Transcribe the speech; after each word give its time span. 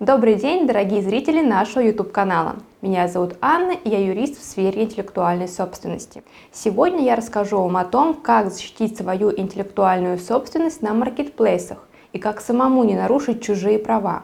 Добрый 0.00 0.36
день, 0.36 0.66
дорогие 0.66 1.02
зрители 1.02 1.42
нашего 1.42 1.82
YouTube-канала. 1.82 2.56
Меня 2.80 3.06
зовут 3.06 3.36
Анна, 3.42 3.72
и 3.72 3.90
я 3.90 4.02
юрист 4.02 4.40
в 4.40 4.42
сфере 4.42 4.84
интеллектуальной 4.84 5.46
собственности. 5.46 6.22
Сегодня 6.50 7.04
я 7.04 7.16
расскажу 7.16 7.58
вам 7.58 7.76
о 7.76 7.84
том, 7.84 8.14
как 8.14 8.50
защитить 8.50 8.96
свою 8.96 9.30
интеллектуальную 9.30 10.16
собственность 10.16 10.80
на 10.80 10.94
маркетплейсах 10.94 11.86
и 12.14 12.18
как 12.18 12.40
самому 12.40 12.82
не 12.82 12.94
нарушить 12.94 13.42
чужие 13.42 13.78
права. 13.78 14.22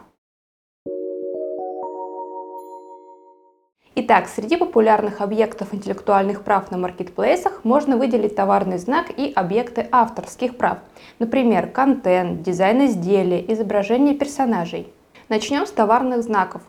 Итак, 3.93 4.29
среди 4.29 4.57
популярных 4.57 5.21
объектов 5.21 5.75
интеллектуальных 5.75 6.41
прав 6.41 6.71
на 6.71 6.79
маркетплейсах 6.79 7.63
можно 7.63 7.97
выделить 7.97 8.35
товарный 8.35 8.79
знак 8.79 9.11
и 9.15 9.31
объекты 9.31 9.87
авторских 9.91 10.57
прав, 10.57 10.79
например, 11.19 11.67
контент, 11.67 12.41
дизайн 12.41 12.87
изделия, 12.87 13.45
изображение 13.53 14.15
персонажей. 14.15 14.91
Начнем 15.29 15.65
с 15.65 15.71
товарных 15.71 16.23
знаков. 16.23 16.61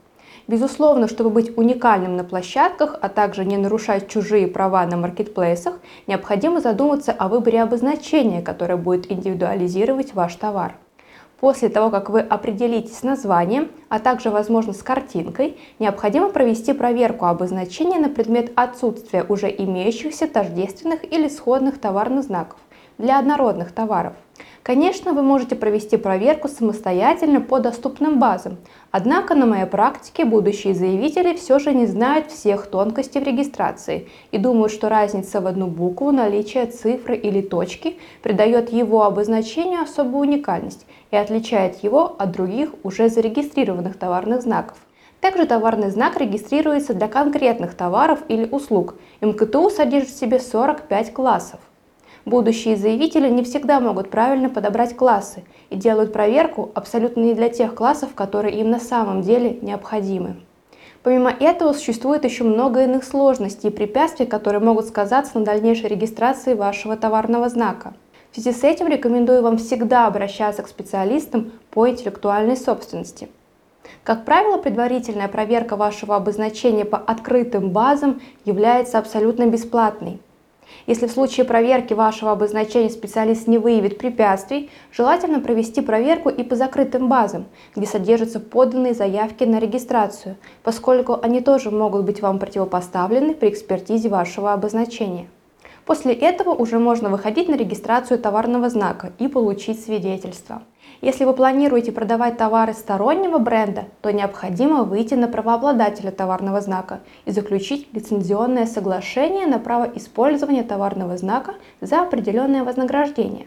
Безусловно, 0.48 1.06
чтобы 1.06 1.30
быть 1.30 1.56
уникальным 1.56 2.16
на 2.16 2.24
площадках, 2.24 2.98
а 3.00 3.08
также 3.08 3.44
не 3.44 3.56
нарушать 3.56 4.08
чужие 4.08 4.48
права 4.48 4.84
на 4.84 4.96
маркетплейсах, 4.96 5.78
необходимо 6.08 6.60
задуматься 6.60 7.12
о 7.12 7.28
выборе 7.28 7.62
обозначения, 7.62 8.42
которое 8.42 8.76
будет 8.76 9.12
индивидуализировать 9.12 10.12
ваш 10.12 10.34
товар. 10.34 10.74
После 11.38 11.68
того, 11.68 11.90
как 11.90 12.10
вы 12.10 12.18
определитесь 12.18 12.98
с 12.98 13.02
названием, 13.04 13.68
а 13.88 14.00
также, 14.00 14.30
возможно, 14.30 14.72
с 14.72 14.82
картинкой, 14.82 15.56
необходимо 15.78 16.30
провести 16.30 16.72
проверку 16.72 17.26
обозначения 17.26 18.00
на 18.00 18.08
предмет 18.08 18.50
отсутствия 18.56 19.24
уже 19.28 19.48
имеющихся 19.56 20.26
тождественных 20.26 21.04
или 21.04 21.28
сходных 21.28 21.80
товарных 21.80 22.24
знаков 22.24 22.58
для 22.98 23.18
однородных 23.18 23.72
товаров. 23.72 24.14
Конечно, 24.62 25.14
вы 25.14 25.22
можете 25.22 25.56
провести 25.56 25.96
проверку 25.96 26.46
самостоятельно 26.48 27.40
по 27.40 27.58
доступным 27.58 28.18
базам, 28.18 28.58
однако 28.90 29.34
на 29.34 29.46
моей 29.46 29.64
практике 29.64 30.24
будущие 30.26 30.74
заявители 30.74 31.34
все 31.34 31.58
же 31.58 31.72
не 31.72 31.86
знают 31.86 32.30
всех 32.30 32.66
тонкостей 32.66 33.20
в 33.20 33.24
регистрации 33.24 34.08
и 34.30 34.36
думают, 34.36 34.72
что 34.72 34.88
разница 34.90 35.40
в 35.40 35.46
одну 35.46 35.68
букву, 35.68 36.10
наличие 36.10 36.66
цифры 36.66 37.16
или 37.16 37.40
точки 37.40 37.98
придает 38.22 38.70
его 38.70 39.04
обозначению 39.04 39.82
особую 39.82 40.28
уникальность 40.28 40.84
и 41.10 41.16
отличает 41.16 41.82
его 41.82 42.16
от 42.18 42.32
других 42.32 42.70
уже 42.82 43.08
зарегистрированных 43.08 43.98
товарных 43.98 44.42
знаков. 44.42 44.76
Также 45.20 45.46
товарный 45.46 45.90
знак 45.90 46.16
регистрируется 46.18 46.94
для 46.94 47.08
конкретных 47.08 47.74
товаров 47.74 48.20
или 48.28 48.44
услуг. 48.44 48.96
МКТУ 49.20 49.70
содержит 49.70 50.10
в 50.10 50.18
себе 50.18 50.38
45 50.38 51.12
классов. 51.12 51.60
Будущие 52.28 52.76
заявители 52.76 53.26
не 53.30 53.42
всегда 53.42 53.80
могут 53.80 54.10
правильно 54.10 54.50
подобрать 54.50 54.94
классы 54.94 55.44
и 55.70 55.76
делают 55.76 56.12
проверку 56.12 56.70
абсолютно 56.74 57.22
не 57.22 57.32
для 57.32 57.48
тех 57.48 57.74
классов, 57.74 58.10
которые 58.14 58.60
им 58.60 58.68
на 58.68 58.80
самом 58.80 59.22
деле 59.22 59.58
необходимы. 59.62 60.36
Помимо 61.02 61.30
этого, 61.30 61.72
существует 61.72 62.24
еще 62.24 62.44
много 62.44 62.84
иных 62.84 63.04
сложностей 63.04 63.70
и 63.70 63.72
препятствий, 63.72 64.26
которые 64.26 64.60
могут 64.60 64.88
сказаться 64.88 65.38
на 65.38 65.44
дальнейшей 65.46 65.88
регистрации 65.88 66.52
вашего 66.52 66.98
товарного 66.98 67.48
знака. 67.48 67.94
В 68.30 68.34
связи 68.34 68.52
с 68.52 68.62
этим 68.62 68.88
рекомендую 68.88 69.42
вам 69.42 69.56
всегда 69.56 70.06
обращаться 70.06 70.62
к 70.62 70.68
специалистам 70.68 71.52
по 71.70 71.88
интеллектуальной 71.88 72.58
собственности. 72.58 73.30
Как 74.04 74.26
правило, 74.26 74.58
предварительная 74.58 75.28
проверка 75.28 75.76
вашего 75.76 76.14
обозначения 76.16 76.84
по 76.84 76.98
открытым 76.98 77.70
базам 77.70 78.20
является 78.44 78.98
абсолютно 78.98 79.46
бесплатной. 79.46 80.20
Если 80.86 81.06
в 81.06 81.12
случае 81.12 81.44
проверки 81.44 81.94
вашего 81.94 82.32
обозначения 82.32 82.90
специалист 82.90 83.46
не 83.46 83.58
выявит 83.58 83.98
препятствий, 83.98 84.70
желательно 84.92 85.40
провести 85.40 85.80
проверку 85.80 86.28
и 86.28 86.42
по 86.42 86.56
закрытым 86.56 87.08
базам, 87.08 87.46
где 87.76 87.86
содержатся 87.86 88.40
поданные 88.40 88.94
заявки 88.94 89.44
на 89.44 89.58
регистрацию, 89.58 90.36
поскольку 90.62 91.18
они 91.22 91.40
тоже 91.40 91.70
могут 91.70 92.04
быть 92.04 92.22
вам 92.22 92.38
противопоставлены 92.38 93.34
при 93.34 93.50
экспертизе 93.50 94.08
вашего 94.08 94.52
обозначения. 94.52 95.28
После 95.84 96.12
этого 96.12 96.50
уже 96.50 96.78
можно 96.78 97.08
выходить 97.08 97.48
на 97.48 97.54
регистрацию 97.54 98.18
товарного 98.18 98.68
знака 98.68 99.12
и 99.18 99.26
получить 99.26 99.82
свидетельство. 99.82 100.62
Если 101.00 101.24
вы 101.24 101.32
планируете 101.32 101.92
продавать 101.92 102.38
товары 102.38 102.72
стороннего 102.72 103.38
бренда, 103.38 103.84
то 104.02 104.12
необходимо 104.12 104.82
выйти 104.82 105.14
на 105.14 105.28
правообладателя 105.28 106.10
товарного 106.10 106.60
знака 106.60 107.00
и 107.24 107.30
заключить 107.30 107.88
лицензионное 107.92 108.66
соглашение 108.66 109.46
на 109.46 109.60
право 109.60 109.88
использования 109.94 110.64
товарного 110.64 111.16
знака 111.16 111.54
за 111.80 112.02
определенное 112.02 112.64
вознаграждение. 112.64 113.46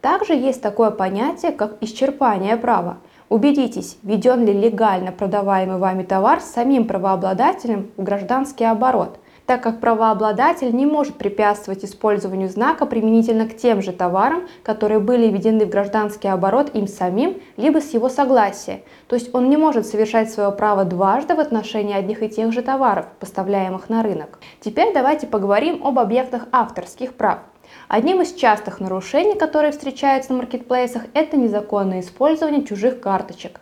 Также 0.00 0.34
есть 0.34 0.62
такое 0.62 0.92
понятие, 0.92 1.50
как 1.50 1.76
исчерпание 1.80 2.56
права. 2.56 2.98
Убедитесь, 3.28 3.98
введен 4.04 4.44
ли 4.44 4.52
легально 4.52 5.10
продаваемый 5.10 5.78
вами 5.78 6.04
товар 6.04 6.40
самим 6.40 6.86
правообладателем 6.86 7.90
в 7.96 8.02
гражданский 8.04 8.64
оборот 8.64 9.18
так 9.52 9.62
как 9.62 9.80
правообладатель 9.80 10.74
не 10.74 10.86
может 10.86 11.16
препятствовать 11.16 11.84
использованию 11.84 12.48
знака 12.48 12.86
применительно 12.86 13.46
к 13.46 13.54
тем 13.54 13.82
же 13.82 13.92
товарам, 13.92 14.48
которые 14.62 14.98
были 14.98 15.28
введены 15.28 15.66
в 15.66 15.68
гражданский 15.68 16.28
оборот 16.28 16.74
им 16.74 16.86
самим, 16.86 17.38
либо 17.58 17.82
с 17.82 17.92
его 17.92 18.08
согласия. 18.08 18.80
То 19.08 19.14
есть 19.14 19.34
он 19.34 19.50
не 19.50 19.58
может 19.58 19.86
совершать 19.86 20.32
свое 20.32 20.52
право 20.52 20.86
дважды 20.86 21.34
в 21.34 21.40
отношении 21.40 21.94
одних 21.94 22.22
и 22.22 22.30
тех 22.30 22.50
же 22.50 22.62
товаров, 22.62 23.04
поставляемых 23.20 23.90
на 23.90 24.02
рынок. 24.02 24.38
Теперь 24.60 24.94
давайте 24.94 25.26
поговорим 25.26 25.86
об 25.86 25.98
объектах 25.98 26.46
авторских 26.50 27.12
прав. 27.12 27.40
Одним 27.88 28.22
из 28.22 28.32
частых 28.32 28.80
нарушений, 28.80 29.34
которые 29.34 29.72
встречаются 29.72 30.32
на 30.32 30.38
маркетплейсах, 30.38 31.02
это 31.12 31.36
незаконное 31.36 32.00
использование 32.00 32.64
чужих 32.64 33.00
карточек 33.00 33.60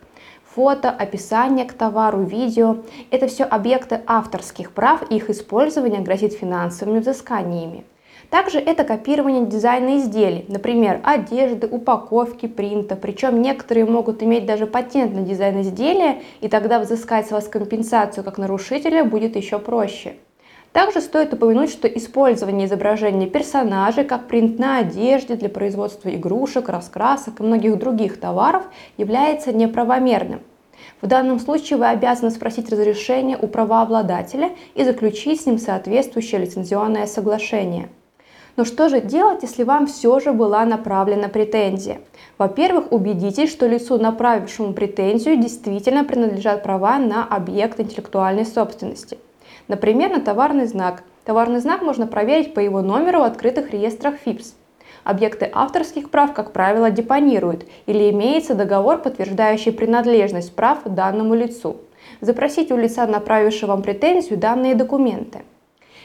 фото, 0.55 0.89
описание 0.89 1.65
к 1.65 1.73
товару, 1.73 2.23
видео. 2.23 2.77
Это 3.09 3.27
все 3.27 3.43
объекты 3.43 4.01
авторских 4.05 4.71
прав, 4.71 5.03
их 5.09 5.29
использование 5.29 6.01
грозит 6.01 6.33
финансовыми 6.33 6.99
взысканиями. 6.99 7.85
Также 8.29 8.59
это 8.59 8.85
копирование 8.85 9.45
дизайна 9.45 9.97
изделий, 9.97 10.45
например, 10.47 11.01
одежды, 11.03 11.67
упаковки, 11.67 12.47
принта. 12.47 12.95
Причем 12.95 13.41
некоторые 13.41 13.85
могут 13.85 14.23
иметь 14.23 14.45
даже 14.45 14.67
патент 14.67 15.13
на 15.13 15.21
дизайн 15.21 15.61
изделия, 15.61 16.21
и 16.39 16.47
тогда 16.47 16.79
взыскать 16.79 17.27
с 17.27 17.31
вас 17.31 17.49
компенсацию 17.49 18.23
как 18.23 18.37
нарушителя 18.37 19.03
будет 19.03 19.35
еще 19.35 19.59
проще. 19.59 20.15
Также 20.73 21.01
стоит 21.01 21.33
упомянуть, 21.33 21.69
что 21.69 21.87
использование 21.87 22.65
изображений 22.65 23.29
персонажей, 23.29 24.05
как 24.05 24.27
принт 24.27 24.57
на 24.57 24.77
одежде 24.77 25.35
для 25.35 25.49
производства 25.49 26.09
игрушек, 26.09 26.69
раскрасок 26.69 27.39
и 27.39 27.43
многих 27.43 27.77
других 27.77 28.17
товаров, 28.19 28.63
является 28.97 29.51
неправомерным. 29.51 30.39
В 31.01 31.07
данном 31.07 31.39
случае 31.39 31.77
вы 31.77 31.87
обязаны 31.87 32.31
спросить 32.31 32.71
разрешение 32.71 33.37
у 33.37 33.47
правообладателя 33.47 34.51
и 34.73 34.85
заключить 34.85 35.41
с 35.41 35.45
ним 35.45 35.57
соответствующее 35.57 36.39
лицензионное 36.39 37.05
соглашение. 37.05 37.89
Но 38.55 38.63
что 38.63 38.87
же 38.87 39.01
делать, 39.01 39.43
если 39.43 39.63
вам 39.63 39.87
все 39.87 40.19
же 40.19 40.31
была 40.31 40.65
направлена 40.65 41.27
претензия? 41.27 41.99
Во-первых, 42.37 42.91
убедитесь, 42.91 43.51
что 43.51 43.67
лицу, 43.67 43.97
направившему 43.97 44.73
претензию, 44.73 45.37
действительно 45.37 46.05
принадлежат 46.05 46.63
права 46.63 46.97
на 46.97 47.25
объект 47.25 47.79
интеллектуальной 47.79 48.45
собственности– 48.45 49.17
Например, 49.67 50.09
на 50.11 50.19
товарный 50.19 50.65
знак. 50.65 51.03
Товарный 51.25 51.59
знак 51.59 51.81
можно 51.81 52.07
проверить 52.07 52.53
по 52.53 52.59
его 52.59 52.81
номеру 52.81 53.19
в 53.19 53.23
открытых 53.23 53.71
реестрах 53.71 54.15
ФИПС. 54.25 54.55
Объекты 55.03 55.49
авторских 55.51 56.09
прав, 56.09 56.33
как 56.33 56.51
правило, 56.51 56.91
депонируют 56.91 57.65
или 57.85 58.09
имеется 58.11 58.53
договор, 58.53 58.99
подтверждающий 58.99 59.71
принадлежность 59.71 60.55
прав 60.55 60.79
данному 60.85 61.33
лицу. 61.33 61.77
Запросите 62.19 62.73
у 62.73 62.77
лица, 62.77 63.07
направившего 63.07 63.71
вам 63.71 63.81
претензию, 63.81 64.37
данные 64.37 64.75
документы. 64.75 65.41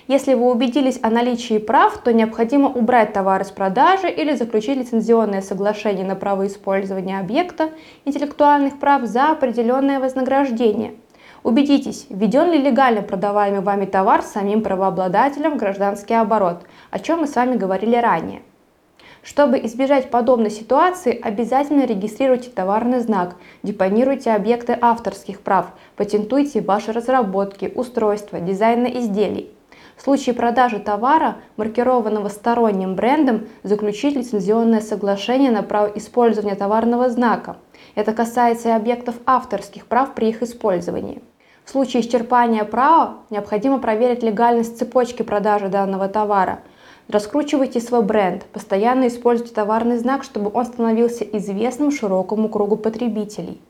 Если 0.09 0.34
вы 0.34 0.50
убедились 0.50 1.00
о 1.03 1.11
наличии 1.11 1.59
прав, 1.59 1.99
то 1.99 2.12
необходимо 2.12 2.69
убрать 2.69 3.12
товар 3.12 3.43
из 3.43 3.50
продажи 3.50 4.09
или 4.09 4.34
заключить 4.34 4.78
лицензионное 4.78 5.43
соглашение 5.43 6.06
на 6.06 6.15
право 6.15 6.47
использования 6.47 7.19
объекта 7.19 7.71
интеллектуальных 8.05 8.78
прав 8.78 9.03
за 9.03 9.33
определенное 9.33 9.99
вознаграждение– 9.99 10.95
Убедитесь, 11.47 12.07
введен 12.10 12.51
ли 12.51 12.59
легально 12.59 13.03
продаваемый 13.03 13.60
вами 13.60 13.84
товар 13.87 14.22
самим 14.22 14.65
правообладателем 14.65 15.53
в 15.53 15.57
гражданский 15.59 16.15
оборот, 16.15 16.65
о 16.91 16.98
чем 16.98 17.21
мы 17.21 17.28
с 17.28 17.37
вами 17.37 17.57
говорили 17.57 17.95
ранее. 17.95 18.43
Чтобы 19.22 19.65
избежать 19.65 20.10
подобной 20.10 20.51
ситуации, 20.51 21.16
обязательно 21.16 21.87
регистрируйте 21.87 22.51
товарный 22.51 22.98
знак, 22.98 23.37
депонируйте 23.63 24.33
объекты 24.33 24.77
авторских 24.81 25.41
прав, 25.41 25.66
патентуйте 25.95 26.63
ваши 26.63 26.91
разработки, 26.91 27.71
устройства, 27.72 28.41
дизайны 28.41 28.99
изделий. 28.99 29.49
В 29.97 30.03
случае 30.03 30.34
продажи 30.34 30.81
товара, 30.81 31.37
маркированного 31.57 32.28
сторонним 32.28 32.97
брендом, 32.97 33.47
заключить 33.63 34.16
лицензионное 34.16 34.81
соглашение 34.81 35.53
на 35.53 35.63
право 35.63 35.92
использования 35.95 36.57
товарного 36.57 37.09
знака. 37.09 37.57
Это 37.95 38.13
касается 38.13 38.71
и 38.71 38.72
объектов 38.72 39.15
авторских 39.27 39.87
прав 39.87 40.13
при 40.13 40.31
их 40.31 40.42
использовании. 40.42 41.22
В 41.66 41.71
случае 41.71 42.03
исчерпания 42.03 42.65
права 42.65 43.16
необходимо 43.28 43.80
проверить 43.80 44.22
легальность 44.22 44.78
цепочки 44.78 45.24
продажи 45.24 45.66
данного 45.68 46.07
товара. 46.09 46.60
Раскручивайте 47.09 47.80
свой 47.80 48.04
бренд, 48.04 48.45
постоянно 48.45 49.09
используйте 49.09 49.53
товарный 49.53 49.98
знак, 49.98 50.22
чтобы 50.22 50.48
он 50.54 50.65
становился 50.65 51.24
известным 51.24 51.91
широкому 51.91 52.48
кругу 52.48 52.77
потребителей. 52.77 53.60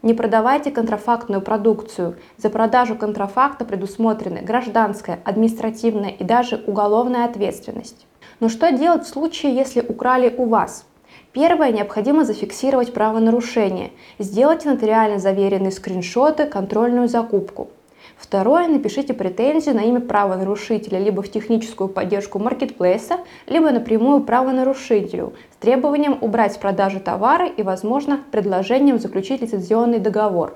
Не 0.00 0.14
продавайте 0.14 0.70
контрафактную 0.70 1.42
продукцию. 1.42 2.16
За 2.38 2.48
продажу 2.48 2.96
контрафакта 2.96 3.66
предусмотрены 3.66 4.40
гражданская, 4.40 5.20
административная 5.22 6.10
и 6.10 6.24
даже 6.24 6.64
уголовная 6.66 7.26
ответственность. 7.26 8.06
Но 8.40 8.48
что 8.48 8.72
делать 8.72 9.04
в 9.04 9.10
случае, 9.10 9.54
если 9.54 9.82
украли 9.82 10.34
у 10.34 10.46
вас? 10.46 10.86
Первое, 11.32 11.72
необходимо 11.72 12.24
зафиксировать 12.24 12.92
правонарушение. 12.92 13.90
Сделайте 14.18 14.68
нотариально 14.68 15.18
заверенные 15.18 15.70
скриншоты, 15.70 16.46
контрольную 16.46 17.08
закупку. 17.08 17.70
Второе, 18.16 18.68
напишите 18.68 19.14
претензию 19.14 19.74
на 19.74 19.80
имя 19.80 20.00
правонарушителя 20.00 20.98
либо 20.98 21.22
в 21.22 21.30
техническую 21.30 21.88
поддержку 21.88 22.38
маркетплейса, 22.38 23.18
либо 23.46 23.70
напрямую 23.70 24.22
правонарушителю 24.22 25.32
с 25.52 25.56
требованием 25.56 26.18
убрать 26.20 26.52
с 26.52 26.56
продажи 26.56 27.00
товары 27.00 27.48
и, 27.48 27.62
возможно, 27.62 28.20
предложением 28.30 28.98
заключить 28.98 29.40
лицензионный 29.40 29.98
договор. 29.98 30.54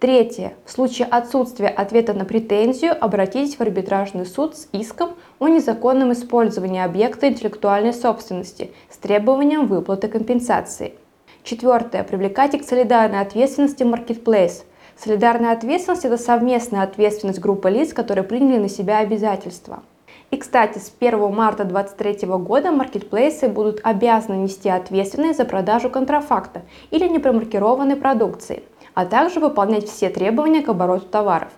Третье. 0.00 0.54
В 0.64 0.72
случае 0.72 1.06
отсутствия 1.08 1.68
ответа 1.68 2.14
на 2.14 2.24
претензию 2.24 2.96
обратитесь 2.98 3.56
в 3.56 3.60
арбитражный 3.60 4.24
суд 4.24 4.56
с 4.56 4.66
иском 4.72 5.10
о 5.38 5.48
незаконном 5.48 6.14
использовании 6.14 6.82
объекта 6.82 7.28
интеллектуальной 7.28 7.92
собственности 7.92 8.70
с 8.88 8.96
требованием 8.96 9.66
выплаты 9.66 10.08
компенсации. 10.08 10.94
Четвертое. 11.42 12.02
Привлекайте 12.02 12.58
к 12.58 12.64
солидарной 12.64 13.20
ответственности 13.20 13.82
Marketplace. 13.82 14.62
Солидарная 14.96 15.52
ответственность– 15.52 16.04
это 16.06 16.16
совместная 16.16 16.82
ответственность 16.82 17.38
группы 17.38 17.68
лиц, 17.68 17.92
которые 17.92 18.24
приняли 18.24 18.56
на 18.56 18.70
себя 18.70 19.00
обязательства. 19.00 19.82
И, 20.30 20.38
кстати, 20.38 20.78
с 20.78 20.90
1 20.98 21.30
марта 21.30 21.64
2023 21.64 22.26
года 22.38 22.70
маркетплейсы 22.70 23.48
будут 23.48 23.80
обязаны 23.82 24.36
нести 24.36 24.70
ответственность 24.70 25.36
за 25.36 25.44
продажу 25.44 25.90
контрафакта 25.90 26.62
или 26.90 27.06
непромаркированной 27.06 27.96
продукции– 27.96 28.62
а 28.94 29.06
также 29.06 29.40
выполнять 29.40 29.88
все 29.88 30.10
требования 30.10 30.62
к 30.62 30.68
обороту 30.68 31.06
товаров. 31.06 31.50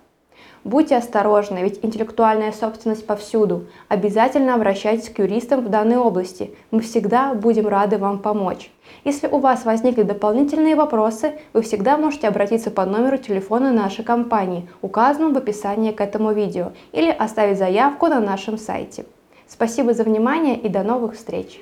Будьте 0.64 0.96
осторожны, 0.96 1.58
ведь 1.58 1.80
интеллектуальная 1.84 2.52
собственность 2.52 3.04
повсюду. 3.04 3.66
Обязательно 3.88 4.54
обращайтесь 4.54 5.08
к 5.08 5.18
юристам 5.18 5.64
в 5.64 5.68
данной 5.68 5.96
области. 5.96 6.54
Мы 6.70 6.80
всегда 6.80 7.34
будем 7.34 7.66
рады 7.66 7.98
вам 7.98 8.20
помочь. 8.20 8.70
Если 9.04 9.26
у 9.26 9.38
вас 9.38 9.64
возникли 9.64 10.02
дополнительные 10.02 10.76
вопросы, 10.76 11.32
вы 11.52 11.62
всегда 11.62 11.96
можете 11.96 12.28
обратиться 12.28 12.70
по 12.70 12.84
номеру 12.84 13.18
телефона 13.18 13.72
нашей 13.72 14.04
компании, 14.04 14.68
указанному 14.82 15.34
в 15.34 15.38
описании 15.38 15.90
к 15.90 16.00
этому 16.00 16.32
видео, 16.32 16.72
или 16.92 17.10
оставить 17.10 17.58
заявку 17.58 18.06
на 18.06 18.20
нашем 18.20 18.56
сайте. 18.56 19.04
Спасибо 19.48 19.94
за 19.94 20.04
внимание 20.04 20.56
и 20.56 20.68
до 20.68 20.84
новых 20.84 21.14
встреч! 21.14 21.60